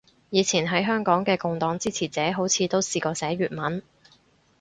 [0.31, 3.83] 以前喺香港嘅共黨支持者好似都試過寫粵文